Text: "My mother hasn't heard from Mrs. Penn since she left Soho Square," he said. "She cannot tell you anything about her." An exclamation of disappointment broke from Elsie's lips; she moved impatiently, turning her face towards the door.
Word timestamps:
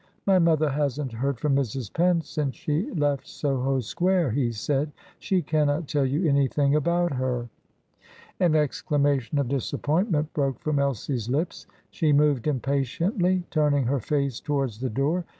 "My 0.25 0.39
mother 0.39 0.69
hasn't 0.71 1.11
heard 1.11 1.39
from 1.39 1.55
Mrs. 1.55 1.93
Penn 1.93 2.21
since 2.21 2.55
she 2.55 2.89
left 2.95 3.27
Soho 3.27 3.81
Square," 3.81 4.31
he 4.31 4.51
said. 4.51 4.91
"She 5.19 5.43
cannot 5.43 5.87
tell 5.87 6.07
you 6.07 6.27
anything 6.27 6.75
about 6.75 7.13
her." 7.13 7.49
An 8.39 8.55
exclamation 8.55 9.37
of 9.37 9.47
disappointment 9.47 10.33
broke 10.33 10.57
from 10.57 10.79
Elsie's 10.79 11.29
lips; 11.29 11.67
she 11.91 12.13
moved 12.13 12.47
impatiently, 12.47 13.43
turning 13.51 13.83
her 13.83 13.99
face 13.99 14.39
towards 14.39 14.79
the 14.79 14.89
door. 14.89 15.23